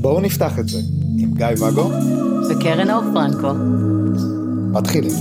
[0.00, 0.78] בואו נפתח את זה
[1.18, 1.90] עם גיא ואגו
[2.50, 3.52] וקרן אור פרנקו.
[4.72, 5.12] מתחילים.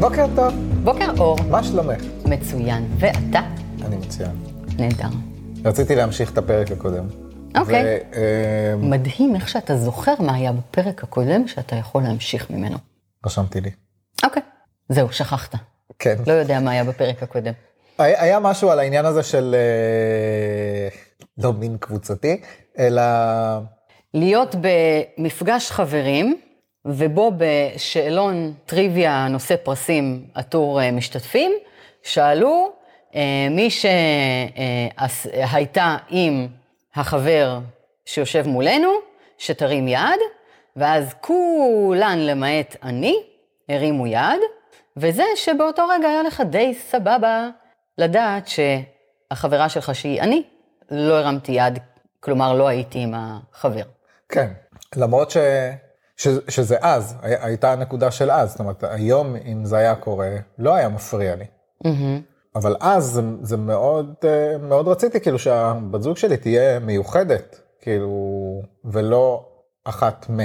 [0.00, 0.54] בוקר טוב,
[0.84, 1.38] בוקר אור.
[1.50, 2.02] מה שלומך?
[2.24, 2.84] מצוין.
[2.98, 3.40] ואתה?
[3.84, 4.36] אני מצוין.
[4.78, 5.08] נהדר.
[5.64, 7.04] רציתי להמשיך את הפרק הקודם.
[7.58, 7.82] אוקיי.
[7.84, 12.76] ו, אה, מדהים איך שאתה זוכר מה היה בפרק הקודם, שאתה יכול להמשיך ממנו.
[13.26, 13.70] רשמתי לי.
[14.24, 14.42] אוקיי.
[14.90, 15.54] זהו, שכחת.
[15.98, 16.16] כן.
[16.26, 17.52] לא יודע מה היה בפרק הקודם.
[17.98, 20.88] היה משהו על העניין הזה של אה,
[21.38, 22.40] לא מין קבוצתי,
[22.78, 23.02] אלא
[24.14, 26.40] להיות במפגש חברים,
[26.84, 31.52] ובו בשאלון טריוויה נושא פרסים עטור אה, משתתפים,
[32.02, 32.72] שאלו
[33.14, 33.70] אה, מי
[34.90, 36.48] שהייתה עם
[36.94, 37.58] החבר
[38.04, 38.90] שיושב מולנו,
[39.38, 40.20] שתרים יד,
[40.76, 43.16] ואז כולן למעט אני
[43.68, 44.40] הרימו יד,
[45.00, 47.48] וזה שבאותו רגע היה לך די סבבה
[47.98, 50.42] לדעת שהחברה שלך שהיא אני,
[50.90, 51.78] לא הרמתי יד,
[52.20, 53.82] כלומר לא הייתי עם החבר.
[54.28, 54.48] כן,
[54.96, 55.36] למרות ש,
[56.16, 60.28] ש, שזה אז, הי- הייתה הנקודה של אז, זאת אומרת, היום אם זה היה קורה,
[60.58, 61.44] לא היה מפריע לי.
[62.56, 68.10] אבל אז זה, זה מאוד, אה, מאוד רציתי כאילו שהבת זוג שלי תהיה מיוחדת, כאילו,
[68.84, 69.48] ולא
[69.84, 70.40] אחת מ.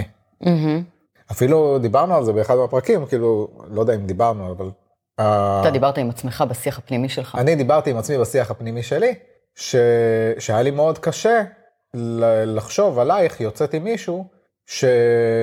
[1.31, 4.71] אפילו דיברנו על זה באחד מהפרקים, כאילו, לא יודע אם דיברנו, אבל...
[5.19, 7.35] אה, אתה דיברת עם עצמך בשיח הפנימי שלך.
[7.35, 9.15] אני דיברתי עם עצמי בשיח הפנימי שלי,
[9.55, 9.75] ש...
[10.39, 11.43] שהיה לי מאוד קשה
[12.45, 14.25] לחשוב עלייך, יוצאת עם מישהו
[14.65, 14.85] ש...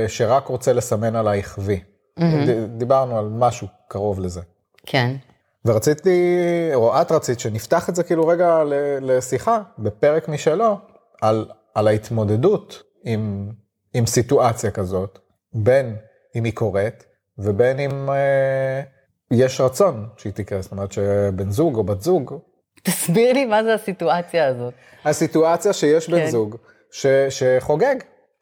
[0.08, 1.80] שרק רוצה לסמן עלייך וי.
[2.18, 2.78] ד...
[2.78, 4.40] דיברנו על משהו קרוב לזה.
[4.86, 5.16] כן.
[5.64, 6.38] ורציתי,
[6.74, 8.62] או את רצית, שנפתח את זה כאילו רגע.
[9.00, 10.78] לשיחה, בפרק משלו,
[11.20, 13.50] על, על ההתמודדות עם,
[13.94, 15.18] עם סיטואציה כזאת,
[15.54, 15.96] בין
[16.34, 17.04] אם היא קורית,
[17.38, 18.82] ובין אם אה,
[19.30, 22.34] יש רצון שהיא תקרה, זאת אומרת שבן זוג או בת זוג
[22.82, 24.74] תסביר לי מה זה הסיטואציה הזאת.
[25.04, 26.26] הסיטואציה שיש בן כן.
[26.26, 26.56] זוג
[26.92, 27.94] ש, שחוגג,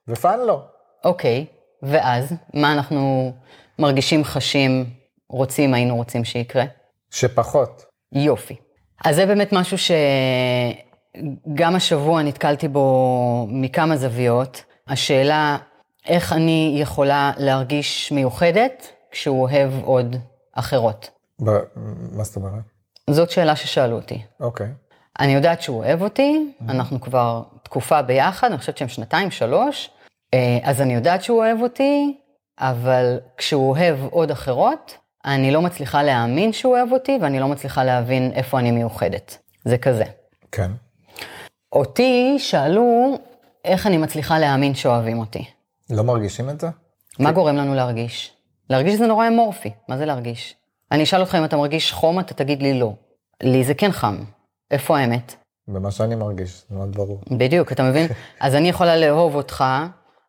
[0.08, 0.60] ופאן לו.
[1.04, 1.46] אוקיי,
[1.82, 3.32] ואז מה אנחנו
[3.78, 4.84] מרגישים, חשים,
[5.28, 6.64] רוצים, היינו רוצים שיקרה?
[7.10, 7.84] שפחות.
[8.12, 8.56] יופי.
[9.04, 14.64] אז זה באמת משהו שגם השבוע נתקלתי בו מכמה זוויות.
[14.88, 15.56] השאלה,
[16.06, 20.16] איך אני יכולה להרגיש מיוחדת כשהוא אוהב עוד
[20.52, 21.10] אחרות?
[21.44, 21.50] ב,
[22.12, 22.62] מה זאת אומרת?
[23.10, 24.22] זאת שאלה ששאלו אותי.
[24.40, 24.68] אוקיי.
[25.20, 29.90] אני יודעת שהוא אוהב אותי, אנחנו כבר תקופה ביחד, אני חושבת שהם שנתיים, שלוש,
[30.34, 32.18] אה, אז אני יודעת שהוא אוהב אותי,
[32.58, 37.84] אבל כשהוא אוהב עוד אחרות, אני לא מצליחה להאמין שהוא אוהב אותי, ואני לא מצליחה
[37.84, 39.38] להבין איפה אני מיוחדת.
[39.64, 40.04] זה כזה.
[40.52, 40.70] כן.
[41.72, 43.18] אותי שאלו
[43.64, 45.44] איך אני מצליחה להאמין שאוהבים אותי.
[45.90, 46.68] לא מרגישים את זה?
[47.18, 48.32] מה גורם לנו להרגיש?
[48.70, 50.56] להרגיש זה נורא אמורפי, מה זה להרגיש?
[50.92, 52.92] אני אשאל אותך אם אתה מרגיש חום, אתה תגיד לי לא.
[53.42, 54.18] לי זה כן חם.
[54.70, 55.34] איפה האמת?
[55.68, 57.20] במה שאני מרגיש, זה מאוד ברור.
[57.30, 58.06] בדיוק, אתה מבין?
[58.40, 59.64] אז אני יכולה לאהוב אותך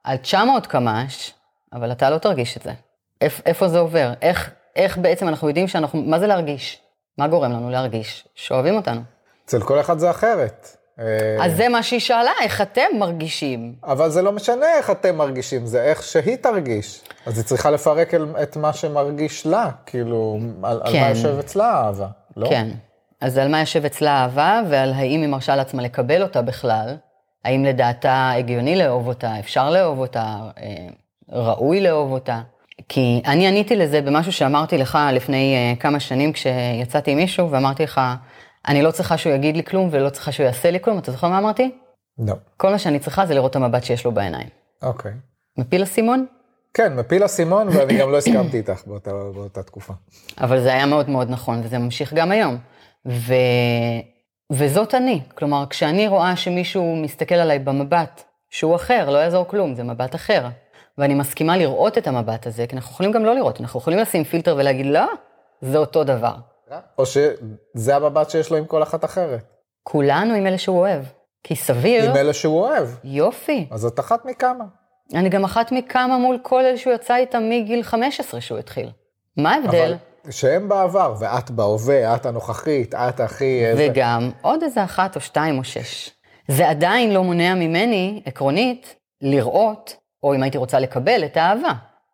[0.03, 1.33] על 900 קמ"ש,
[1.73, 2.73] אבל אתה לא תרגיש את זה.
[3.21, 4.13] איפ, איפה זה עובר?
[4.21, 6.81] איך, איך בעצם אנחנו יודעים שאנחנו, מה זה להרגיש?
[7.17, 8.27] מה גורם לנו להרגיש?
[8.35, 9.01] שאוהבים אותנו.
[9.45, 10.77] אצל כל אחד זה אחרת.
[11.01, 13.73] אה, אז זה מה שהיא שאלה, איך אתם מרגישים?
[13.83, 17.01] אבל זה לא משנה איך אתם מרגישים, זה איך שהיא תרגיש.
[17.25, 18.13] אז היא צריכה לפרק
[18.43, 21.01] את מה שמרגיש לה, כאילו, על, על כן.
[21.01, 22.07] מה יושב אצלה האהבה,
[22.37, 22.49] לא?
[22.49, 22.67] כן.
[23.21, 26.95] אז על מה יושב אצלה אהבה, ועל האם היא מרשה לעצמה לקבל אותה בכלל,
[27.45, 30.87] האם לדעתה הגיוני לאהוב אותה, אפשר לאהוב אותה, אה,
[31.29, 32.41] ראוי לאהוב אותה.
[32.89, 37.83] כי אני עניתי לזה במשהו שאמרתי לך לפני אה, כמה שנים כשיצאתי עם מישהו, ואמרתי
[37.83, 38.01] לך,
[38.67, 41.27] אני לא צריכה שהוא יגיד לי כלום ולא צריכה שהוא יעשה לי כלום, אתה זוכר
[41.27, 41.71] מה אמרתי?
[42.27, 42.33] לא.
[42.57, 44.47] כל מה שאני צריכה זה לראות את המבט שיש לו בעיניים.
[44.81, 45.11] אוקיי.
[45.57, 46.25] מפיל אסימון?
[46.73, 49.93] כן, מפיל אסימון, ואני גם לא הסכמתי איתך באותה, באותה תקופה.
[50.41, 52.57] אבל זה היה מאוד מאוד נכון, וזה ממשיך גם היום.
[53.07, 53.33] ו...
[54.51, 55.21] וזאת אני.
[55.35, 60.47] כלומר, כשאני רואה שמישהו מסתכל עליי במבט שהוא אחר, לא יעזור כלום, זה מבט אחר.
[60.97, 64.23] ואני מסכימה לראות את המבט הזה, כי אנחנו יכולים גם לא לראות, אנחנו יכולים לשים
[64.23, 65.05] פילטר ולהגיד, לא,
[65.61, 66.35] זה אותו דבר.
[66.97, 69.43] או שזה המבט שיש לו עם כל אחת אחרת.
[69.83, 71.03] כולנו עם אלה שהוא אוהב.
[71.43, 72.87] כי סביר, עם אלה שהוא אוהב.
[73.03, 73.67] יופי.
[73.71, 74.63] אז את אחת מכמה.
[75.15, 78.89] אני גם אחת מכמה מול כל אלה שהוא יצא איתם מגיל 15 שהוא התחיל.
[79.37, 79.95] מה ההבדל?
[80.23, 83.65] אבל שהם בעבר, ואת בהווה, את הנוכחית, את הכי...
[83.65, 86.11] איזה- וגם עוד איזה אחת או שתיים או שש.
[86.47, 91.71] זה עדיין לא מונע ממני, עקרונית, לראות, או אם הייתי רוצה לקבל, את האהבה.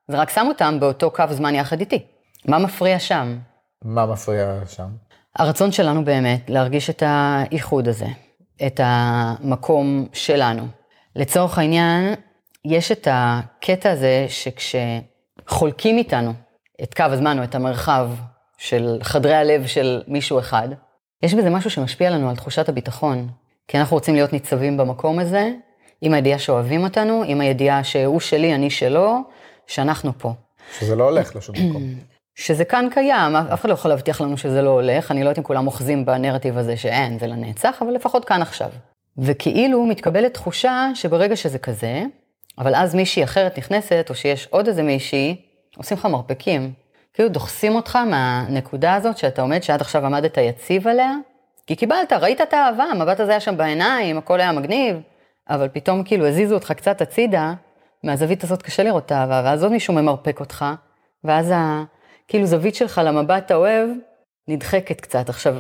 [0.08, 2.06] זה רק שם אותם באותו קו זמן יחד איתי.
[2.46, 3.38] מה מפריע שם?
[3.84, 4.88] מה מפריע שם?
[5.36, 8.08] הרצון שלנו באמת להרגיש את האיחוד הזה,
[8.66, 10.68] את המקום שלנו.
[11.16, 12.14] לצורך העניין,
[12.66, 16.34] יש את הקטע הזה שכשחולקים איתנו
[16.84, 18.10] את קו הזמן או את המרחב
[18.58, 20.68] של חדרי הלב של מישהו אחד,
[21.24, 23.28] יש בזה משהו שמשפיע לנו על תחושת הביטחון.
[23.68, 25.52] כי אנחנו רוצים להיות ניצבים במקום הזה,
[26.02, 29.18] עם הידיעה שאוהבים אותנו, עם הידיעה שהוא שלי, אני שלו,
[29.68, 30.34] שאנחנו פה.
[30.80, 31.84] שזה לא הולך לשום מקום.
[32.38, 35.38] שזה כאן קיים, אף אחד לא יכול להבטיח לנו שזה לא הולך, אני לא יודעת
[35.38, 38.70] אם כולם אוחזים בנרטיב הזה שאין, זה לנצח, אבל לפחות כאן עכשיו.
[39.18, 42.04] וכאילו מתקבלת תחושה שברגע שזה כזה,
[42.58, 45.36] אבל אז מישהי אחרת נכנסת, או שיש עוד איזה מישהי,
[45.78, 46.74] עושים לך מרפקים.
[47.14, 51.14] כאילו דוחסים אותך מהנקודה הזאת שאתה עומד, שעד עכשיו עמדת יציב עליה,
[51.68, 54.98] כי קיבלת, ראית את האהבה, המבט הזה היה שם בעיניים, הכל היה מגניב,
[55.50, 57.54] אבל פתאום כאילו הזיזו אותך קצת הצידה,
[58.04, 60.66] מהזווית הזאת קשה לראות את האהבה, ואז עוד מישהו ממרפק אותך,
[61.24, 61.84] ואז ה...
[62.28, 63.90] כאילו זווית שלך למבט האוהב
[64.48, 65.30] נדחקת קצת.
[65.30, 65.56] עכשיו,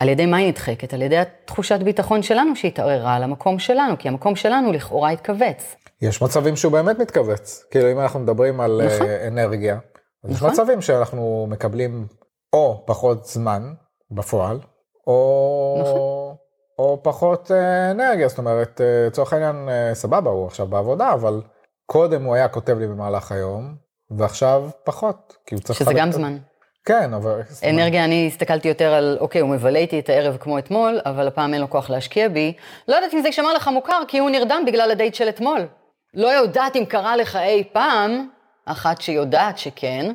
[0.00, 0.94] על ידי מה היא נדחקת?
[0.94, 5.76] על ידי התחושת ביטחון שלנו שהתערערה על המקום שלנו, כי המקום שלנו לכאורה התכווץ.
[6.02, 7.64] יש מצבים שהוא באמת מתכווץ.
[7.70, 9.06] כאילו אם אנחנו מדברים על נכון.
[9.06, 9.78] uh, אנרגיה,
[10.24, 10.48] אז נכון.
[10.50, 12.06] יש מצבים שאנחנו מקבלים
[12.52, 13.72] או פחות זמן
[14.10, 14.58] בפועל,
[15.06, 16.36] או, נכון.
[16.78, 17.54] או פחות uh,
[17.90, 21.42] אנרגיה, זאת אומרת, אה, לצורך העניין, סבבה, הוא עכשיו בעבודה, אבל
[21.86, 25.78] קודם הוא היה כותב לי במהלך היום, ועכשיו פחות, כי הוא צריך...
[25.78, 26.38] שזה גם זמן.
[26.84, 27.40] כן, אבל...
[27.70, 31.54] אנרגיה, אני הסתכלתי יותר על, אוקיי, הוא מבלה איתי את הערב כמו אתמול, אבל הפעם
[31.54, 32.52] אין לו כוח להשקיע בי.
[32.88, 35.66] לא יודעת אם זה יישמע לך מוכר, כי הוא נרדם בגלל הדייט של אתמול.
[36.14, 38.28] לא יודעת אם קרה לך אי פעם,
[38.66, 40.12] אחת שיודעת שכן.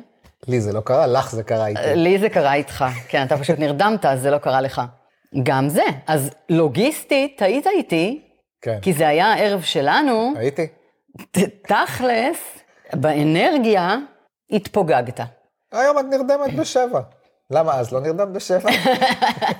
[0.48, 1.80] לי זה לא קרה, לך זה קרה איתי.
[1.94, 4.82] לי זה קרה איתך, כן, אתה פשוט נרדמת, אז זה לא קרה לך.
[5.42, 5.84] גם זה.
[6.06, 8.22] אז לוגיסטית, היית איתי,
[8.62, 8.78] כן.
[8.82, 10.32] כי זה היה הערב שלנו.
[10.36, 10.66] הייתי.
[11.68, 12.58] תכלס,
[12.92, 13.96] באנרגיה
[14.50, 15.20] התפוגגת.
[15.72, 17.00] היום את נרדמת בשבע.
[17.50, 18.70] למה אז לא נרדמת בשבע?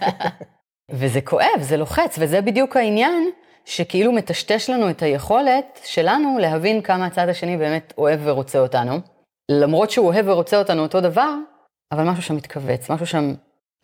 [0.99, 3.31] וזה כואב, זה לוחץ, וזה בדיוק העניין,
[3.65, 8.99] שכאילו מטשטש לנו את היכולת שלנו להבין כמה הצד השני באמת אוהב ורוצה אותנו.
[9.51, 11.35] למרות שהוא אוהב ורוצה אותנו אותו דבר,
[11.93, 13.35] אבל משהו שם מתכווץ, משהו שם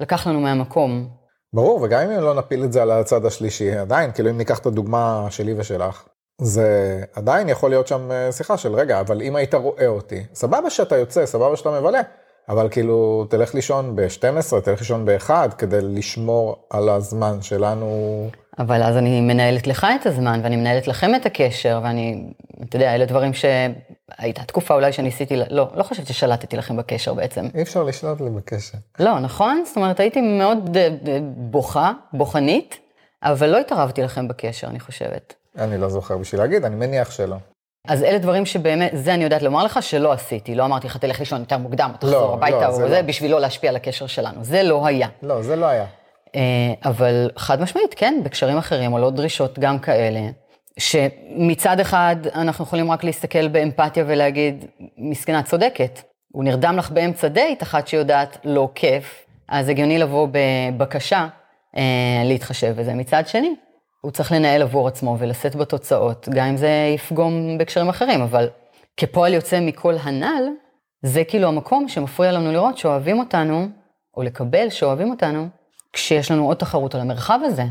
[0.00, 1.08] לקח לנו מהמקום.
[1.52, 4.66] ברור, וגם אם לא נפיל את זה על הצד השלישי, עדיין, כאילו אם ניקח את
[4.66, 6.08] הדוגמה שלי ושלך,
[6.40, 10.70] זה עדיין יכול להיות שם אה, שיחה של רגע, אבל אם היית רואה אותי, סבבה
[10.70, 12.00] שאתה יוצא, סבבה שאתה מבלה,
[12.48, 18.28] אבל כאילו תלך לישון ב-12, תלך לישון ב-1 כדי לשמור על הזמן שלנו.
[18.58, 22.32] אבל אז אני מנהלת לך את הזמן, ואני מנהלת לכם את הקשר, ואני,
[22.62, 27.48] אתה יודע, אלה דברים שהייתה תקופה אולי שניסיתי, לא, לא חושבת ששלטתי לכם בקשר בעצם.
[27.54, 28.78] אי אפשר לשלוט לי בקשר.
[28.98, 29.62] לא, נכון?
[29.66, 32.78] זאת אומרת, הייתי מאוד אה, אה, בוכה, בוחנית,
[33.22, 35.34] אבל לא התערבתי לכם בקשר, אני חושבת.
[35.58, 37.37] אני לא זוכר בשביל להגיד, אני מניח שלא.
[37.88, 40.55] אז אלה דברים שבאמת, זה אני יודעת לומר לך שלא עשיתי.
[40.55, 43.02] לא אמרתי לך, תלך לישון יותר מוקדם, תחזור לא, הביתה, לא, או זה, לא.
[43.02, 44.44] בשביל לא להשפיע על הקשר שלנו.
[44.44, 45.08] זה לא היה.
[45.23, 45.87] לא, זה לא היה.
[46.37, 46.41] אה,
[46.85, 50.20] אבל חד משמעית, כן, בקשרים אחרים עולות דרישות גם כאלה,
[50.79, 54.64] שמצד אחד אנחנו יכולים רק להסתכל באמפתיה ולהגיד,
[54.99, 56.00] מסכנה צודקת.
[56.32, 61.26] הוא נרדם לך באמצע דייט, אחת שיודעת לא כיף, אז הגיוני לבוא בבקשה
[61.76, 61.82] אה,
[62.25, 62.94] להתחשב בזה.
[62.94, 63.55] מצד שני,
[64.00, 68.49] הוא צריך לנהל עבור עצמו ולשאת בתוצאות, גם אם זה יפגום בהקשרים אחרים, אבל
[68.97, 70.49] כפועל יוצא מכל הנ"ל,
[71.02, 73.69] זה כאילו המקום שמפריע לנו לראות שאוהבים אותנו,
[74.17, 75.49] או לקבל שאוהבים אותנו,
[75.93, 77.64] כשיש לנו עוד תחרות על המרחב הזה.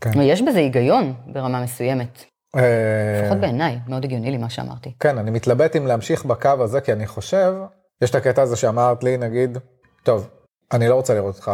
[0.00, 0.18] כן.
[0.18, 2.24] ויש בזה היגיון ברמה מסוימת.
[2.56, 4.92] אה, לפחות בעיניי, מאוד הגיוני לי מה שאמרתי.
[5.00, 7.54] כן, אני מתלבט אם להמשיך בקו הזה, כי אני חושב,
[8.02, 9.58] יש את הקטע הזה שאמרת לי, נגיד,
[10.02, 10.30] טוב,
[10.72, 11.50] אני לא רוצה לראות אותך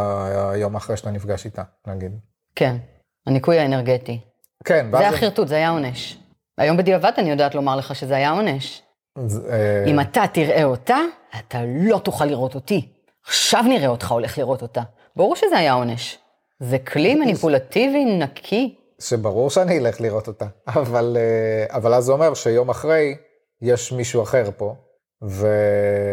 [0.57, 2.12] יום אחרי שאתה נפגש איתה, נגיד.
[2.54, 2.76] כן.
[3.26, 4.21] הניקוי האנרגטי.
[4.64, 4.87] כן.
[4.90, 6.19] זה היה חרטוט, זה היה עונש.
[6.59, 8.83] היום בדיעבד אני יודעת לומר לך שזה היה עונש.
[9.19, 10.99] אה, אם אתה תראה אותה,
[11.38, 12.88] אתה לא תוכל לראות אותי.
[13.26, 14.83] עכשיו נראה אותך הולך לראות אותה.
[15.17, 16.19] ברור שזה היה עונש.
[16.61, 18.76] זה כלי מניפולטיבי נקי.
[19.00, 23.14] שברור שאני אלך לראות אותה, אבל, אה, אבל אז זה אומר שיום אחרי
[23.62, 24.75] יש מישהו אחר פה,
[25.25, 25.47] ו...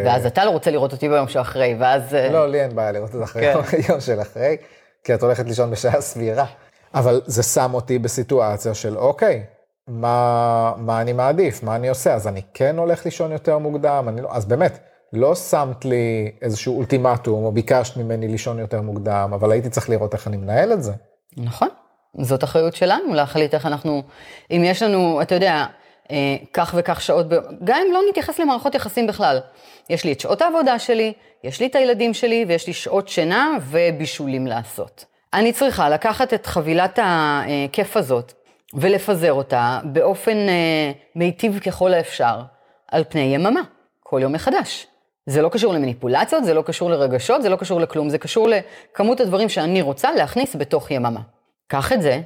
[0.06, 2.16] ואז אתה לא רוצה לראות אותי ביום שאחרי, ואז...
[2.16, 3.78] אה, לא, לי אין בעיה לראות אותך אחרי כן.
[3.90, 4.58] יום של אחרי,
[5.04, 6.46] כי את הולכת לישון בשעה סבירה.
[6.94, 9.44] אבל זה שם אותי בסיטואציה של אוקיי,
[9.88, 14.22] מה, מה אני מעדיף, מה אני עושה, אז אני כן הולך לישון יותר מוקדם, אני
[14.22, 14.80] לא, אז באמת,
[15.14, 20.14] לא שמת לי איזשהו אולטימטום, או ביקשת ממני לישון יותר מוקדם, אבל הייתי צריך לראות
[20.14, 20.92] איך אני מנהל את זה.
[21.38, 21.68] נכון,
[22.22, 24.04] זאת אחריות שלנו להחליט איך אנחנו,
[24.52, 25.66] אם יש לנו, אתה יודע,
[26.12, 27.30] אה, כך וכך שעות,
[27.64, 29.40] גם אם לא נתייחס למערכות יחסים בכלל.
[29.90, 31.14] יש לי את שעות העבודה שלי,
[31.44, 35.06] יש לי את הילדים שלי, ויש לי שעות שינה ובישולים לעשות.
[35.34, 38.34] אני צריכה לקחת את חבילת הכיף הזאת
[38.74, 42.42] ולפזר אותה באופן אה, מיטיב ככל האפשר
[42.92, 43.62] על פני יממה,
[44.00, 44.88] כל יום מחדש.
[45.26, 49.20] זה לא קשור למניפולציות, זה לא קשור לרגשות, זה לא קשור לכלום, זה קשור לכמות
[49.20, 51.22] הדברים שאני רוצה להכניס בתוך יממה.
[51.68, 52.22] קח את זה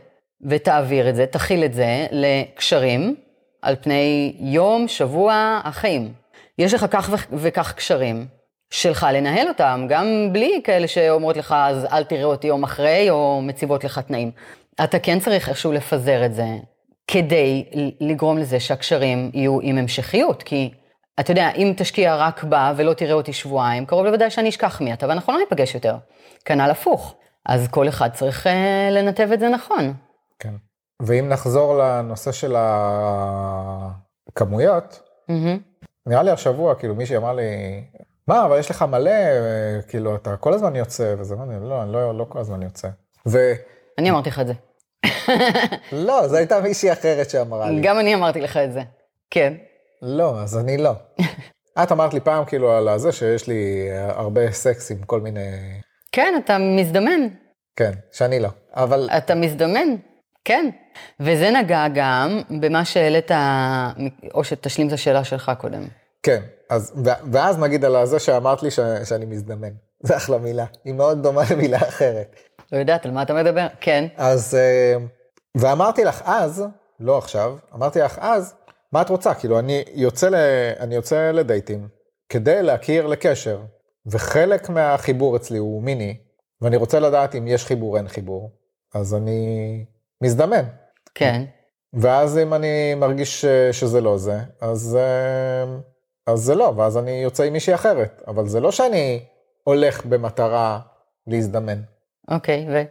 [0.50, 3.16] ותעביר את זה, תכיל את זה לקשרים
[3.62, 6.14] על פני יום, שבוע, החיים.
[6.58, 8.26] יש לך כך וכך קשרים,
[8.72, 13.42] שלך לנהל אותם, גם בלי כאלה שאומרות לך, אז אל תראה אותי יום אחרי, או
[13.42, 14.32] מציבות לך תנאים.
[14.84, 16.48] אתה כן צריך איכשהו לפזר את זה,
[17.08, 17.66] כדי
[18.00, 20.72] לגרום לזה שהקשרים יהיו עם המשכיות, כי
[21.20, 24.94] אתה יודע, אם תשקיע רק בה ולא תראה אותי שבועיים, קרוב לוודאי שאני אשכח מי
[24.94, 25.96] אתה, ואנחנו לא ניפגש יותר.
[26.46, 27.16] כנ"ל הפוך.
[27.46, 28.50] אז כל אחד צריך uh,
[28.92, 29.94] לנתב את זה נכון.
[30.40, 30.54] כן.
[31.02, 32.56] ואם נחזור לנושא של
[34.28, 35.00] הכמויות,
[35.32, 35.86] mm-hmm.
[36.06, 37.44] נראה לי השבוע, כאילו מישהי אמר לי,
[38.32, 39.12] מה, אבל יש לך מלא,
[39.88, 42.88] כאילו, אתה כל הזמן יוצא, וזה, אמרתי, לא, אני לא, לא כל הזמן יוצא.
[43.28, 43.54] ו...
[43.98, 44.54] אני אמרתי לך את זה.
[46.08, 47.82] לא, זו הייתה מישהי אחרת שאמרה לי.
[47.82, 48.82] גם אני אמרתי לך את זה,
[49.32, 49.54] כן.
[50.02, 50.92] לא, אז אני לא.
[51.84, 55.48] את אמרת לי פעם, כאילו, על זה שיש לי הרבה סקס עם כל מיני...
[56.12, 57.22] כן, אתה מזדמן.
[57.76, 59.10] כן, שאני לא, אבל...
[59.18, 59.88] אתה מזדמן,
[60.46, 60.70] כן.
[61.20, 63.32] וזה נגע גם במה שהעלית,
[64.34, 65.84] או שתשלים את השאלה שלך קודם.
[66.24, 66.94] כן, אז,
[67.32, 69.70] ואז נגיד על זה שאמרת לי ש, שאני מזדמן.
[70.08, 72.36] זה אחלה מילה, היא מאוד דומה למילה אחרת.
[72.72, 74.08] לא יודעת על מה אתה מדבר, כן.
[74.18, 74.96] אז, אה,
[75.56, 76.64] ואמרתי לך אז,
[77.00, 78.54] לא עכשיו, אמרתי לך אז,
[78.92, 79.34] מה את רוצה?
[79.34, 80.36] כאילו, אני יוצא, ל,
[80.80, 81.88] אני יוצא לדייטים
[82.30, 83.62] כדי להכיר לקשר,
[84.06, 86.18] וחלק מהחיבור אצלי הוא מיני,
[86.62, 88.52] ואני רוצה לדעת אם יש חיבור, אין חיבור,
[88.94, 89.86] אז אני
[90.22, 90.66] מזדמן.
[91.16, 91.44] כן.
[91.94, 95.78] ואז אם אני מרגיש שזה לא זה, אז, אה,
[96.28, 98.24] אז זה לא, ואז אני יוצא עם מישהי אחרת.
[98.28, 99.20] אבל זה לא שאני
[99.64, 100.80] הולך במטרה
[101.28, 101.82] להזדמן.
[102.32, 102.82] אוקיי, ו...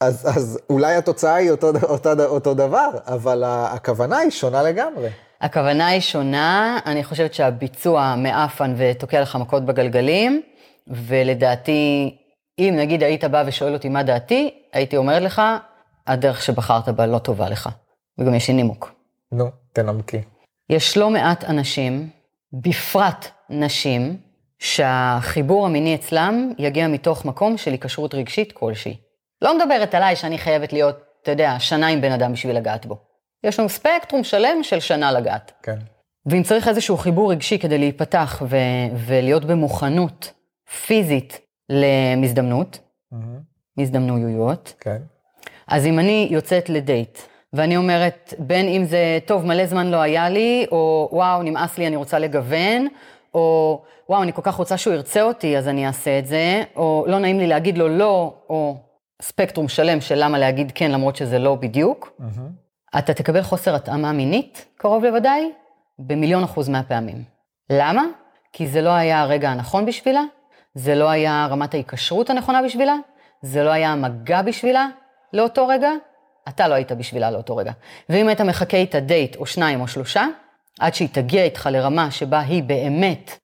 [0.00, 5.08] אז, אז אולי התוצאה היא אותו, אותו, אותו דבר, אבל הכוונה היא שונה לגמרי.
[5.40, 10.42] הכוונה היא שונה, אני חושבת שהביצוע מעפן ותוקע לך מכות בגלגלים,
[10.86, 12.16] ולדעתי,
[12.58, 15.42] אם נגיד היית בא ושואל אותי מה דעתי, הייתי אומרת לך,
[16.06, 17.68] הדרך שבחרת בה לא טובה לך.
[18.18, 18.92] וגם יש לי נימוק.
[19.32, 20.20] נו, תנמקי.
[20.72, 22.08] יש לא מעט אנשים,
[22.52, 24.16] בפרט נשים,
[24.58, 28.96] שהחיבור המיני אצלם יגיע מתוך מקום של היקשרות רגשית כלשהי.
[29.42, 32.96] לא מדברת עליי שאני חייבת להיות, אתה יודע, שנה עם בן אדם בשביל לגעת בו.
[33.44, 35.52] יש לנו ספקטרום שלם של שנה לגעת.
[35.62, 35.76] כן.
[36.26, 40.32] ואם צריך איזשהו חיבור רגשי כדי להיפתח ו- ולהיות במוכנות
[40.86, 43.16] פיזית למזדמנות, mm-hmm.
[43.76, 45.02] מזדמנויות, כן.
[45.68, 47.18] אז אם אני יוצאת לדייט,
[47.52, 51.86] ואני אומרת, בין אם זה, טוב, מלא זמן לא היה לי, או וואו, נמאס לי,
[51.86, 52.88] אני רוצה לגוון,
[53.34, 57.04] או וואו, אני כל כך רוצה שהוא ירצה אותי, אז אני אעשה את זה, או
[57.08, 58.76] לא נעים לי להגיד לו לא, או
[59.22, 62.98] ספקטרום שלם של למה להגיד כן, למרות שזה לא בדיוק, mm-hmm.
[62.98, 65.50] אתה תקבל חוסר התאמה מינית, קרוב לוודאי,
[65.98, 67.24] במיליון אחוז מהפעמים.
[67.70, 68.02] למה?
[68.52, 70.22] כי זה לא היה הרגע הנכון בשבילה,
[70.74, 72.94] זה לא היה רמת ההיקשרות הנכונה בשבילה,
[73.42, 74.86] זה לא היה המגע בשבילה
[75.32, 75.90] לאותו רגע,
[76.48, 77.72] אתה לא היית בשבילה לאותו רגע.
[78.08, 80.26] ואם היית מחכה איתה דייט או שניים או שלושה,
[80.80, 83.38] עד שהיא תגיע איתך לרמה שבה היא באמת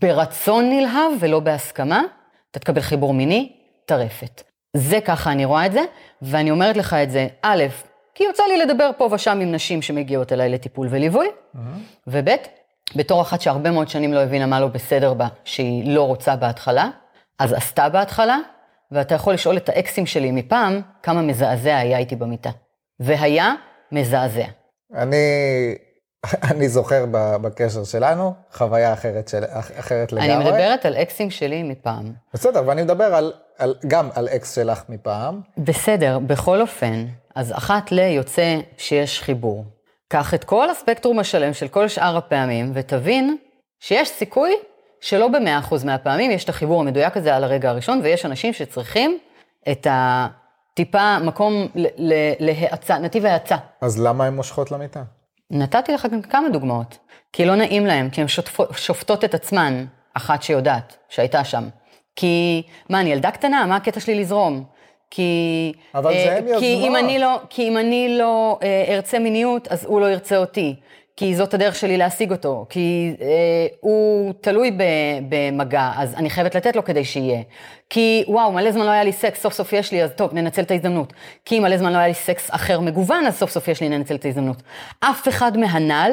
[0.00, 2.02] ברצון נלהב ולא בהסכמה,
[2.50, 3.52] אתה תקבל חיבור מיני,
[3.86, 4.42] טרפת.
[4.76, 5.84] זה ככה אני רואה את זה,
[6.22, 7.64] ואני אומרת לך את זה, א',
[8.14, 11.58] כי יוצא לי לדבר פה ושם עם נשים שמגיעות אליי לטיפול וליווי, mm-hmm.
[12.06, 12.28] וב',
[12.96, 16.88] בתור אחת שהרבה מאוד שנים לא הבינה מה לא בסדר בה, שהיא לא רוצה בהתחלה,
[17.38, 18.38] אז עשתה בהתחלה,
[18.90, 22.50] ואתה יכול לשאול את האקסים שלי מפעם, כמה מזעזע היה איתי במיטה.
[23.00, 23.54] והיה
[23.92, 24.46] מזעזע.
[24.94, 25.16] אני,
[26.50, 27.04] אני זוכר
[27.42, 30.34] בקשר שלנו, חוויה אחרת, של, אחרת לגמרי.
[30.34, 32.12] אני מדברת על אקסים שלי מפעם.
[32.34, 35.40] בסדר, ואני מדבר על, על, גם על אקס שלך מפעם.
[35.58, 39.64] בסדר, בכל אופן, אז אחת ל יוצא שיש חיבור.
[40.08, 43.36] קח את כל הספקטרום השלם של כל שאר הפעמים, ותבין
[43.80, 44.52] שיש סיכוי
[45.04, 49.18] שלא במאה אחוז מהפעמים יש את החיבור המדויק הזה על הרגע הראשון, ויש אנשים שצריכים
[49.70, 51.68] את הטיפה מקום
[52.38, 53.56] להאצה, נתיב האצה.
[53.80, 55.02] אז למה הן מושכות למיטה?
[55.50, 56.98] נתתי לך גם כמה דוגמאות.
[57.32, 58.26] כי לא נעים להם, כי הן
[58.76, 59.84] שופטות את עצמן,
[60.14, 61.68] אחת שיודעת, שהייתה שם.
[62.16, 63.66] כי, מה, אני ילדה קטנה?
[63.66, 64.64] מה הקטע שלי לזרום?
[65.10, 65.72] כי...
[65.94, 66.60] אבל אה, זה הם יוזמות.
[66.60, 70.36] כי אם אני לא, כי אם אני לא אה, ארצה מיניות, אז הוא לא ירצה
[70.36, 70.76] אותי.
[71.16, 73.26] כי זאת הדרך שלי להשיג אותו, כי אה,
[73.80, 74.82] הוא תלוי ב,
[75.28, 77.42] במגע, אז אני חייבת לתת לו כדי שיהיה.
[77.90, 80.62] כי וואו, מלא זמן לא היה לי סקס, סוף סוף יש לי, אז טוב, ננצל
[80.62, 81.12] את ההזדמנות.
[81.44, 84.14] כי מלא זמן לא היה לי סקס אחר מגוון, אז סוף סוף יש לי, ננצל
[84.14, 84.62] את ההזדמנות.
[85.00, 86.12] אף אחד מהנ"ל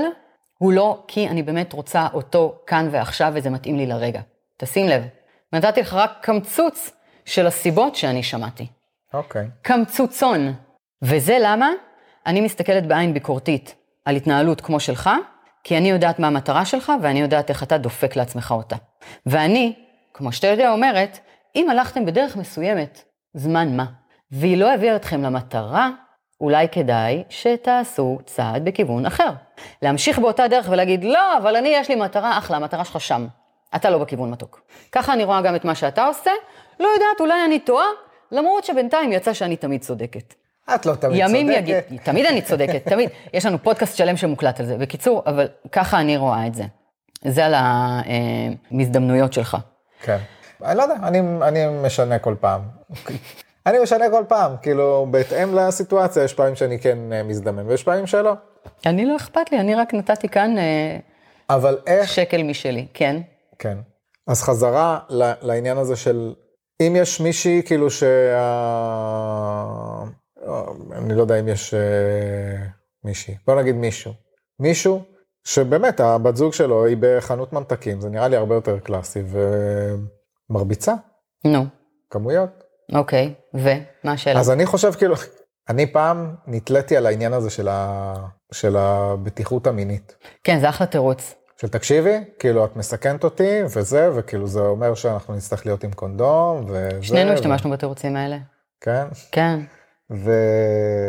[0.58, 4.22] הוא לא כי אני באמת רוצה אותו כאן ועכשיו וזה מתאים לי לרגע.
[4.58, 5.04] תשים לב,
[5.54, 6.92] נתתי לך רק קמצוץ
[7.26, 8.68] של הסיבות שאני שמעתי.
[9.14, 9.42] אוקיי.
[9.42, 9.50] Okay.
[9.62, 10.54] קמצוצון.
[11.02, 11.70] וזה למה
[12.26, 13.76] אני מסתכלת בעין ביקורתית.
[14.06, 15.10] על התנהלות כמו שלך,
[15.64, 18.76] כי אני יודעת מה המטרה שלך ואני יודעת איך אתה דופק לעצמך אותה.
[19.26, 19.74] ואני,
[20.14, 21.20] כמו שאתה יודע, אומרת,
[21.56, 23.04] אם הלכתם בדרך מסוימת,
[23.34, 23.86] זמן מה,
[24.32, 25.90] והיא לא הביאה אתכם למטרה,
[26.42, 29.30] אולי כדאי שתעשו צעד בכיוון אחר.
[29.82, 33.28] להמשיך באותה דרך ולהגיד, לא, אבל אני, יש לי מטרה, אחלה, המטרה שלך שם.
[33.76, 34.62] אתה לא בכיוון מתוק.
[34.92, 36.32] ככה אני רואה גם את מה שאתה עושה,
[36.80, 37.86] לא יודעת, אולי אני טועה,
[38.32, 40.34] למרות שבינתיים יצא שאני תמיד צודקת.
[40.76, 41.62] את לא תמיד ימים צודקת.
[41.62, 43.10] יגיד, תמיד אני צודקת, תמיד.
[43.34, 44.78] יש לנו פודקאסט שלם שמוקלט על זה.
[44.78, 46.64] בקיצור, אבל ככה אני רואה את זה.
[47.26, 47.54] זה על
[48.72, 49.58] המזדמנויות שלך.
[50.04, 50.18] כן.
[50.66, 52.62] אני לא יודע, אני, אני משנה כל פעם.
[53.66, 58.08] אני משנה כל פעם, כאילו, בהתאם לסיטואציה, יש פעמים שאני כן אה, מזדמן, ויש פעמים
[58.08, 58.34] שלא.
[58.86, 60.98] אני לא אכפת לי, אני רק נתתי כאן אה,
[61.50, 63.22] אבל איך, שקל משלי, כן?
[63.60, 63.78] כן.
[64.28, 65.00] אז חזרה
[65.42, 66.34] לעניין הזה של,
[66.82, 68.08] אם יש מישהי, כאילו שה...
[70.48, 70.64] אה,
[70.98, 72.66] אני לא יודע אם יש אה,
[73.04, 74.14] מישהי, בוא נגיד מישהו.
[74.60, 75.04] מישהו
[75.44, 79.24] שבאמת הבת זוג שלו היא בחנות ממתקים, זה נראה לי הרבה יותר קלאסי,
[80.50, 80.94] ומרביצה
[81.46, 81.66] נו,
[82.10, 82.64] כמויות.
[82.96, 84.40] אוקיי, ומה השאלה?
[84.40, 85.16] אז אני חושב כאילו,
[85.70, 88.14] אני פעם נתליתי על העניין הזה של, ה...
[88.52, 90.16] של הבטיחות המינית.
[90.44, 91.36] כן, זה אחלה תירוץ.
[91.62, 96.66] של תקשיבי, כאילו את מסכנת אותי וזה, וכאילו זה אומר שאנחנו נצטרך להיות עם קונדום
[96.68, 96.90] וזה.
[97.02, 97.34] שנינו ו...
[97.34, 98.38] השתמשנו בתירוצים האלה.
[98.82, 99.60] כן, כן.
[100.12, 100.32] ו...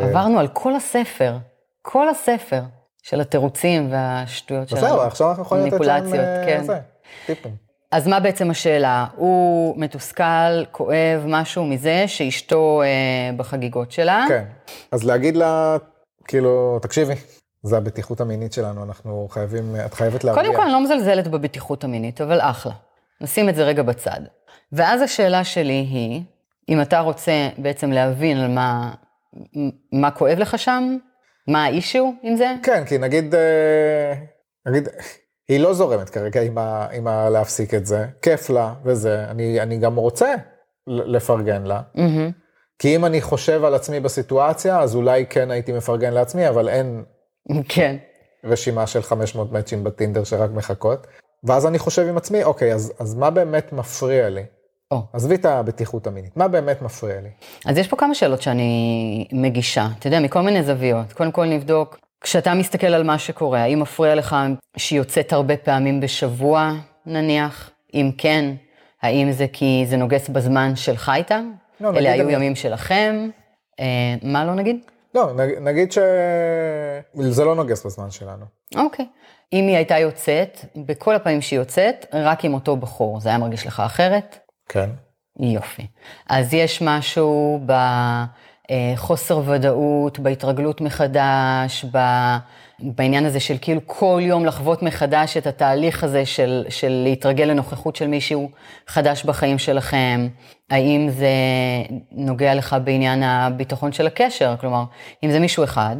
[0.01, 1.37] עברנו על כל הספר,
[1.81, 2.61] כל הספר
[3.03, 4.87] של התירוצים והשטויות שלנו.
[4.87, 6.63] זהו, עכשיו אנחנו יכולים לתת מניפולציות, אה, כן.
[6.63, 6.79] זה,
[7.25, 7.55] טיפים.
[7.91, 9.05] אז מה בעצם השאלה?
[9.15, 14.25] הוא מתוסכל, כואב, משהו מזה שאשתו אה, בחגיגות שלה.
[14.27, 14.43] כן,
[14.91, 15.77] אז להגיד לה,
[16.27, 17.13] כאילו, תקשיבי,
[17.63, 20.43] זה הבטיחות המינית שלנו, אנחנו חייבים, את חייבת להרגיע.
[20.43, 22.73] קודם כל, אני לא מזלזלת בבטיחות המינית, אבל אחלה.
[23.21, 24.19] נשים את זה רגע בצד.
[24.71, 26.23] ואז השאלה שלי היא,
[26.69, 28.93] אם אתה רוצה בעצם להבין על מה,
[29.91, 30.97] מה כואב לך שם,
[31.47, 32.47] מה האישו עם זה?
[32.63, 34.13] כן, כי נגיד, אה,
[34.65, 34.89] נגיד,
[35.49, 39.61] היא לא זורמת כרגע עם, ה, עם ה, להפסיק את זה, כיף לה וזה, אני,
[39.61, 40.33] אני גם רוצה
[40.87, 42.31] לפרגן לה, מהמם.
[42.79, 47.03] כי אם אני חושב על עצמי בסיטואציה, אז אולי כן הייתי מפרגן לעצמי, אבל אין
[47.69, 47.95] כן.
[48.43, 51.07] רשימה של 500 מאצ'ים בטינדר שרק מחכות,
[51.43, 54.43] ואז אני חושב עם עצמי, אוקיי, אז, אז מה באמת מפריע לי?
[54.93, 55.01] או.
[55.13, 57.29] עזבי את הבטיחות המינית, מה באמת מפריע לי?
[57.65, 61.13] אז יש פה כמה שאלות שאני מגישה, אתה יודע, מכל מיני זוויות.
[61.13, 64.35] קודם כל נבדוק, כשאתה מסתכל על מה שקורה, האם מפריע לך
[64.77, 66.71] שהיא יוצאת הרבה פעמים בשבוע,
[67.05, 67.69] נניח?
[67.93, 68.45] אם כן,
[69.01, 71.39] האם זה כי זה נוגס בזמן שלך איתה?
[71.81, 73.29] לא, אלה היו אני- ימים שלכם?
[73.79, 73.85] אה,
[74.23, 74.77] מה לא נגיד?
[75.15, 78.45] לא, נג, נגיד שזה לא נוגס בזמן שלנו.
[78.75, 79.05] אוקיי.
[79.53, 83.67] אם היא הייתה יוצאת, בכל הפעמים שהיא יוצאת, רק עם אותו בחור, זה היה מרגיש
[83.67, 84.37] לך אחרת?
[84.69, 84.89] כן.
[85.39, 85.87] יופי.
[86.29, 87.59] אז יש משהו
[88.65, 92.37] בחוסר ודאות, בהתרגלות מחדש, ב-
[92.79, 97.95] בעניין הזה של כאילו כל יום לחוות מחדש את התהליך הזה של, של להתרגל לנוכחות
[97.95, 98.49] של מישהו
[98.87, 100.27] חדש בחיים שלכם.
[100.69, 101.31] האם זה
[102.11, 104.55] נוגע לך בעניין הביטחון של הקשר?
[104.59, 104.83] כלומר,
[105.23, 105.95] אם זה מישהו אחד,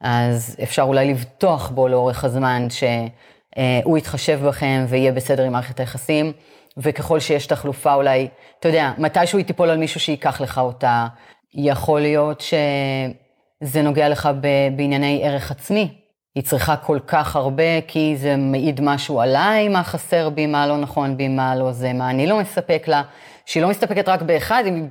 [0.00, 6.32] אז אפשר אולי לבטוח בו לאורך הזמן שהוא יתחשב בכם ויהיה בסדר עם מערכת היחסים,
[6.76, 8.28] וככל שיש תחלופה אולי,
[8.60, 11.06] אתה יודע, מתישהו היא תיפול על מישהו שייקח לך אותה,
[11.54, 15.94] יכול להיות שזה נוגע לך ב- בענייני ערך עצמי.
[16.34, 20.76] היא צריכה כל כך הרבה, כי זה מעיד משהו עליי, מה חסר בי, מה לא
[20.76, 23.02] נכון בי, מה לא זה, מה אני לא מספק לה,
[23.46, 24.82] שהיא לא מסתפקת רק באחד, היא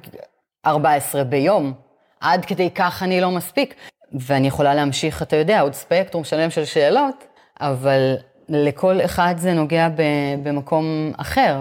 [0.65, 1.74] 14 ביום.
[2.20, 3.76] עד כדי כך אני לא מספיק.
[4.13, 7.24] ואני יכולה להמשיך, אתה יודע, עוד ספקטרום שלם של שאלות,
[7.62, 8.15] אבל
[8.52, 11.58] לכל אחד זה נוגע ב- במקום אחר.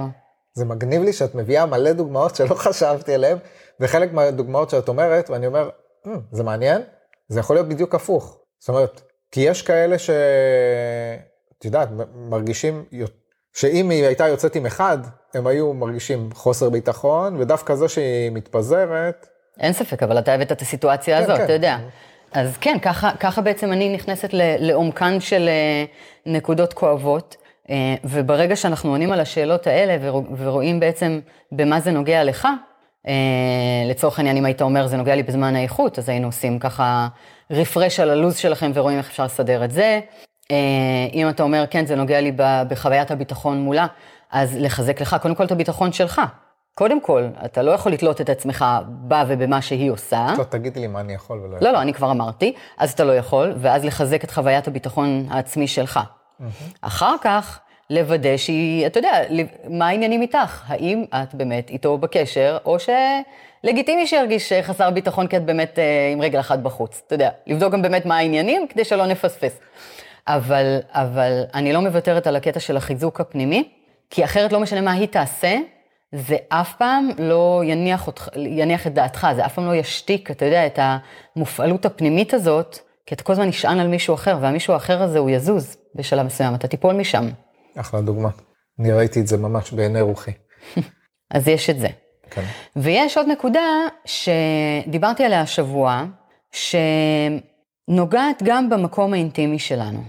[0.53, 3.39] זה מגניב לי שאת מביאה מלא דוגמאות שלא חשבתי עליהן,
[3.81, 5.71] וחלק מהדוגמאות שאת אומרת, ואני אומר,
[6.07, 6.83] "מ, זה מעניין,
[7.29, 8.39] זה יכול להיות בדיוק הפוך.
[8.59, 9.01] זאת אומרת,
[9.33, 10.11] כי יש כאלה ש...
[11.59, 12.85] את יודעת, מרגישים,
[13.53, 14.99] שאם היא הייתה יוצאת עם אחד,
[15.35, 19.27] הם היו מרגישים חוסר ביטחון, ודווקא זה שהיא מתפזרת,
[19.61, 21.45] אין ספק, אבל אתה הבאת את הסיטואציה כן, הזאת, כן.
[21.45, 21.77] אתה יודע.
[22.33, 25.85] אז כן, ככה, ככה בעצם אני נכנסת לעומקן של אה,
[26.27, 27.37] נקודות כואבות,
[27.71, 31.21] אה, וברגע שאנחנו עונים על השאלות האלה ורוא- ורואים בעצם
[31.53, 32.49] במה זה נוגע לך,
[33.09, 33.13] אה,
[33.91, 37.09] לצורך העניין, אם היית אומר זה נוגע לי בזמן האיכות, אז היינו עושים ככה
[37.51, 40.01] רפרש על הלו"ז שלכם ורואים איך אפשר לסדר את זה.
[41.15, 42.33] אם אתה אומר, כן, זה נוגע לי
[42.69, 43.87] בחוויית הביטחון מולה,
[44.33, 46.21] אז לחזק לך קודם כל את הביטחון שלך.
[46.81, 50.27] קודם כל, אתה לא יכול לתלות את עצמך בה ובמה שהיא עושה.
[50.39, 53.13] לא, תגידי לי מה אני יכול ולא לא, לא, אני כבר אמרתי, אז אתה לא
[53.13, 56.01] יכול, ואז לחזק את חוויית הביטחון העצמי שלך.
[56.81, 59.13] אחר כך, לוודא שהיא, אתה יודע,
[59.69, 60.63] מה העניינים איתך?
[60.67, 66.21] האם את באמת איתו בקשר, או שלגיטימי שירגיש חסר ביטחון כי את באמת אה, עם
[66.21, 67.03] רגל אחת בחוץ.
[67.07, 69.61] אתה יודע, לבדוק גם באמת מה העניינים כדי שלא נפספס.
[70.27, 73.69] אבל, אבל אני לא מוותרת על הקטע של החיזוק הפנימי,
[74.11, 75.57] כי אחרת לא משנה מה היא תעשה,
[76.15, 80.45] זה אף פעם לא יניח, אותך, יניח את דעתך, זה אף פעם לא ישתיק, אתה
[80.45, 80.79] יודע, את
[81.37, 85.31] המופעלות הפנימית הזאת, כי אתה כל הזמן נשען על מישהו אחר, והמישהו האחר הזה הוא
[85.31, 87.29] יזוז בשלב מסוים, אתה תיפול משם.
[87.77, 88.29] אחלה דוגמה.
[88.81, 90.33] אני ראיתי את זה ממש בעיני רוחי.
[91.35, 91.89] אז יש את זה.
[92.31, 92.45] כן.
[92.77, 93.61] ויש עוד נקודה
[94.05, 96.05] שדיברתי עליה השבוע,
[97.89, 100.01] שנוגעת גם במקום האינטימי שלנו.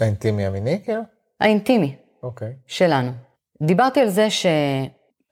[0.00, 1.02] האינטימי המיני, כאילו?
[1.40, 2.52] האינטימי אוקיי.
[2.66, 3.10] שלנו.
[3.62, 4.30] דיברתי על זה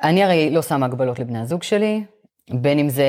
[0.03, 2.05] שאני הרי לא שמה הגבלות לבני הזוג שלי,
[2.51, 3.05] בין אם זה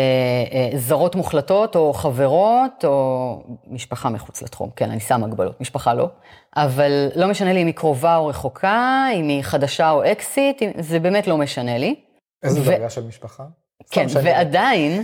[0.51, 4.69] אה, זרות מוחלטות, או חברות, או משפחה מחוץ לתחום.
[4.75, 6.09] כן, אני שמה הגבלות, משפחה לא.
[6.55, 10.99] אבל לא משנה לי אם היא קרובה או רחוקה, אם היא חדשה או אקסיט, זה
[10.99, 11.95] באמת לא משנה לי.
[12.43, 13.43] איזה ו- דרגה של משפחה?
[13.91, 15.03] כן, ועדיין,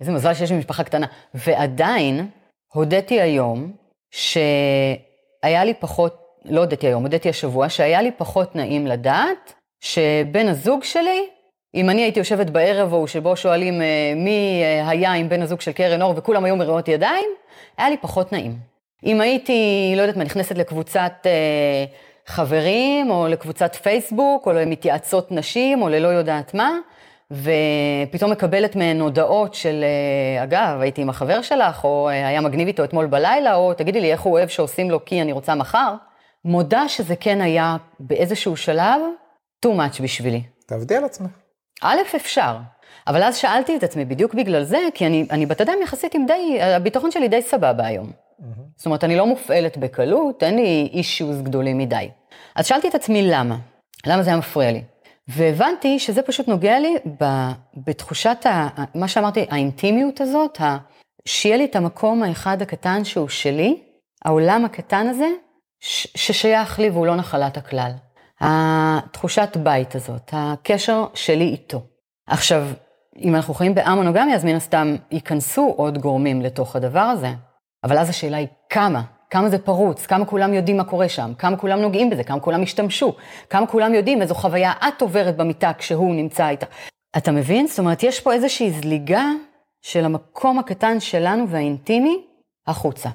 [0.00, 2.28] איזה מזל שיש לי משפחה קטנה, ועדיין
[2.72, 3.72] הודיתי היום
[4.10, 10.84] שהיה לי פחות, לא הודיתי היום, הודיתי השבוע, שהיה לי פחות נעים לדעת שבן הזוג
[10.84, 11.26] שלי,
[11.74, 15.60] אם אני הייתי יושבת בערב ההוא שבו שואלים אה, מי אה, היה עם בן הזוג
[15.60, 17.30] של קרן אור וכולם היו מרימות ידיים,
[17.78, 18.56] היה לי פחות נעים.
[19.04, 21.84] אם הייתי, לא יודעת מה, נכנסת לקבוצת אה,
[22.26, 26.70] חברים, או לקבוצת פייסבוק, או למתייעצות נשים, או ללא יודעת מה,
[27.30, 32.84] ופתאום מקבלת מהן הודעות של, אה, אגב, הייתי עם החבר שלך, או היה מגניב איתו
[32.84, 35.94] אתמול בלילה, או תגידי לי איך הוא אוהב שעושים לו כי אני רוצה מחר,
[36.44, 39.00] מודה שזה כן היה באיזשהו שלב
[39.64, 40.42] too much בשבילי.
[40.66, 41.30] תעבדי על עצמך.
[41.82, 42.56] א', אפשר.
[43.06, 46.26] אבל אז שאלתי את עצמי, בדיוק בגלל זה, כי אני, אני בת אדם יחסית עם
[46.26, 48.10] די, הביטחון שלי די סבבה היום.
[48.76, 52.08] זאת אומרת, אני לא מופעלת בקלות, אין לי אישיוז גדולים מדי.
[52.54, 53.56] אז שאלתי את עצמי למה,
[54.06, 54.82] למה זה היה מפריע לי.
[55.28, 57.24] והבנתי שזה פשוט נוגע לי ב,
[57.76, 60.76] בתחושת, ה, מה שאמרתי, האינטימיות הזאת, ה,
[61.24, 63.82] שיהיה לי את המקום האחד הקטן שהוא שלי,
[64.24, 65.28] העולם הקטן הזה,
[65.80, 67.92] ש, ששייך לי והוא לא נחלת הכלל.
[68.46, 71.80] התחושת בית הזאת, הקשר שלי איתו.
[72.26, 72.66] עכשיו,
[73.18, 77.32] אם אנחנו חיים באמונוגמיה, אז מן הסתם ייכנסו עוד גורמים לתוך הדבר הזה.
[77.84, 81.56] אבל אז השאלה היא כמה, כמה זה פרוץ, כמה כולם יודעים מה קורה שם, כמה
[81.56, 83.14] כולם נוגעים בזה, כמה כולם השתמשו,
[83.50, 86.66] כמה כולם יודעים איזו חוויה את עוברת במיטה כשהוא נמצא איתה.
[87.16, 87.66] אתה מבין?
[87.66, 89.24] זאת אומרת, יש פה איזושהי זליגה
[89.82, 92.24] של המקום הקטן שלנו והאינטימי
[92.66, 93.08] החוצה.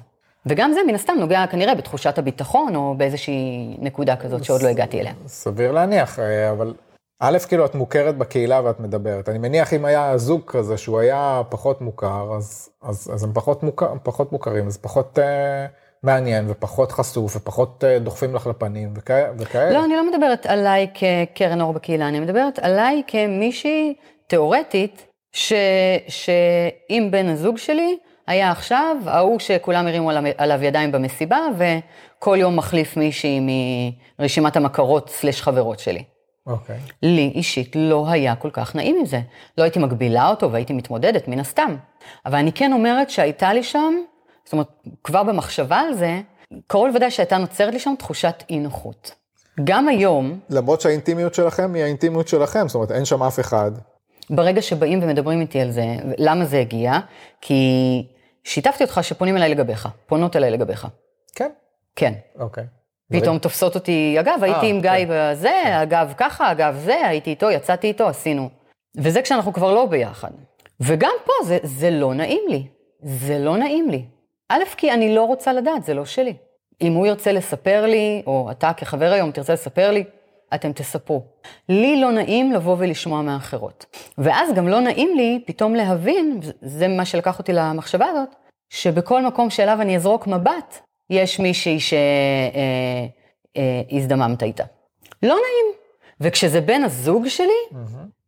[0.46, 5.00] וגם זה מן הסתם נוגע כנראה בתחושת הביטחון, או באיזושהי נקודה כזאת שעוד לא הגעתי
[5.00, 5.12] אליה.
[5.26, 6.74] סביר להניח, אה, אבל
[7.22, 9.28] א', כאילו את מוכרת בקהילה ואת מדברת.
[9.28, 13.62] אני מניח אם היה זוג כזה שהוא היה פחות מוכר, אז, אז, אז הם פחות,
[13.62, 15.66] מוכר, פחות מוכרים, אז פחות אה,
[16.02, 19.32] מעניין ופחות חשוף ופחות אה, דוחפים לך לפנים וכאלה.
[19.38, 19.70] וכאלה.
[19.70, 23.94] לא, אני לא מדברת עליי כקרן אור בקהילה, אני מדברת עליי כמישהי
[24.26, 25.52] תיאורטית, ש,
[26.08, 27.98] שאם בן הזוג שלי
[28.30, 33.40] היה עכשיו, ההוא שכולם הרימו עליו, ידיים במסיבה, וכל יום מחליף מישהי
[34.18, 36.02] מרשימת המכרות סלש חברות שלי.
[36.46, 36.76] אוקיי.
[37.02, 39.20] לי אישית לא היה כל כך נעים עם זה.
[39.58, 41.76] לא הייתי מגבילה אותו והייתי מתמודדת, מן הסתם.
[42.26, 43.94] אבל אני כן אומרת שהייתה לי שם,
[44.44, 44.68] זאת אומרת,
[45.04, 46.20] כבר במחשבה על זה,
[46.66, 49.14] קרוב לוודאי שהייתה נוצרת לי שם תחושת אי נוחות.
[49.64, 53.70] גם היום, למרות שהאינטימיות שלכם היא האינטימיות שלכם, זאת אומרת אין שם אף אחד.
[54.30, 55.84] ברגע שבאים ומדברים איתי על זה,
[56.18, 56.98] למה זה הגיע?
[57.40, 57.62] כי
[58.44, 60.86] שיתפתי אותך שפונים אליי לגביך, פונות אליי לגביך.
[61.34, 61.50] כן,
[61.96, 62.12] כן.
[62.38, 62.64] אוקיי.
[63.12, 65.06] פתאום תופסות אותי, אגב, הייתי עם גיא כן.
[65.08, 68.48] בזה, אגב ככה, אגב זה, הייתי איתו, יצאתי איתו, עשינו.
[68.96, 70.30] וזה כשאנחנו כבר לא ביחד.
[70.80, 72.66] וגם פה זה, זה לא נעים לי.
[73.02, 74.04] זה לא נעים לי.
[74.48, 76.34] א', כי אני לא רוצה לדעת, זה לא שלי.
[76.80, 80.04] אם הוא ירצה לספר לי, או אתה כחבר היום תרצה לספר לי,
[80.54, 81.22] אתם תספרו.
[81.68, 83.86] לי לא נעים לבוא ולשמוע מאחרות.
[84.18, 88.34] ואז גם לא נעים לי פתאום להבין, זה מה שלקח אותי למחשבה הזאת,
[88.70, 90.78] שבכל מקום שאליו אני אזרוק מבט,
[91.10, 91.78] יש מישהי
[93.56, 94.64] שהזדממת איתה.
[95.22, 95.80] לא נעים.
[96.20, 97.78] וכשזה בן הזוג שלי,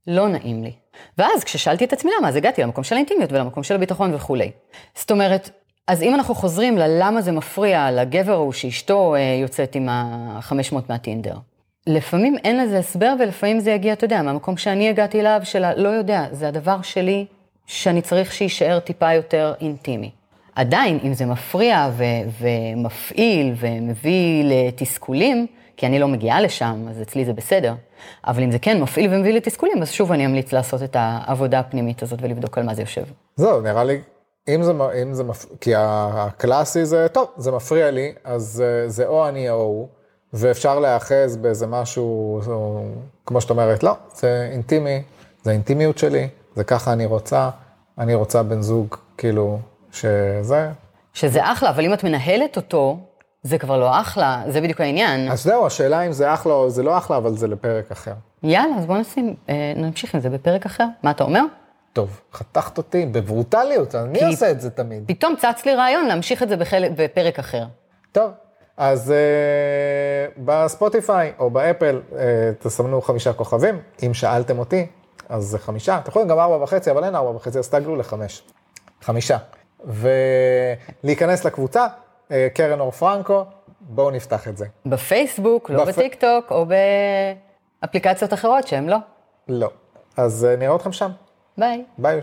[0.06, 0.72] לא נעים לי.
[1.18, 4.50] ואז כששאלתי את עצמי למה, אז הגעתי למקום של האינטימיות ולמקום של הביטחון וכולי.
[4.94, 5.50] זאת אומרת,
[5.86, 11.34] אז אם אנחנו חוזרים ללמה זה מפריע לגבר ההוא שאשתו אה, יוצאת עם ה-500 מהטינדר.
[11.86, 15.74] לפעמים אין לזה הסבר ולפעמים זה יגיע, אתה יודע, מהמקום שאני הגעתי אליו, של ה-
[15.74, 17.26] לא יודע, זה הדבר שלי
[17.66, 20.10] שאני צריך שיישאר טיפה יותר אינטימי.
[20.54, 22.04] עדיין, אם זה מפריע ו-
[22.40, 27.74] ומפעיל ומביא לתסכולים, כי אני לא מגיעה לשם, אז אצלי זה בסדר.
[28.26, 32.02] אבל אם זה כן מפעיל ומביא לתסכולים, אז שוב אני אמליץ לעשות את העבודה הפנימית
[32.02, 33.04] הזאת ולבדוק על מה זה יושב.
[33.36, 33.98] זהו, נראה לי,
[34.48, 35.44] אם זה, אם זה מפ...
[35.60, 39.88] כי הקלאסי זה, טוב, זה מפריע לי, אז אה, זה או אני או הוא,
[40.32, 42.84] ואפשר להיאחז באיזה משהו, או,
[43.26, 45.02] כמו שאת אומרת, לא, זה אינטימי,
[45.42, 47.50] זה האינטימיות שלי, זה ככה אני רוצה,
[47.98, 49.58] אני רוצה בן זוג, כאילו,
[49.92, 50.68] שזה.
[51.14, 52.98] שזה אחלה, אבל אם את מנהלת אותו,
[53.42, 55.30] זה כבר לא אחלה, זה בדיוק העניין.
[55.30, 58.12] אז זהו, השאלה אם זה אחלה או זה לא אחלה, אבל זה לפרק אחר.
[58.42, 60.84] יאללה, אז בוא נשים, אה, נמשיך עם זה בפרק אחר.
[61.02, 61.42] מה אתה אומר?
[61.92, 65.04] טוב, חתכת אותי בברוטליות, אני עושה את זה תמיד.
[65.06, 67.64] פתאום צץ לי רעיון להמשיך את זה בחלק, בפרק אחר.
[68.12, 68.30] טוב,
[68.76, 72.14] אז uh, בספוטיפיי או באפל uh,
[72.58, 74.86] תסמנו חמישה כוכבים, אם שאלתם אותי,
[75.28, 78.42] אז זה חמישה, אתם יכולים גם ארבע וחצי, אבל אין ארבע וחצי, אז תעגלו לחמש.
[79.02, 79.36] חמישה.
[81.04, 81.86] ולהיכנס לקבוצה,
[82.28, 83.44] uh, קרן אור פרנקו,
[83.80, 84.66] בואו נפתח את זה.
[84.86, 85.98] בפייסבוק, לא בפ...
[85.98, 86.66] בטיקטוק, או
[87.82, 88.98] באפליקציות אחרות שהן לא.
[89.48, 89.70] לא.
[90.16, 91.10] אז אה, נראה אתכם שם.
[91.58, 91.84] ביי.
[91.98, 92.20] ביי.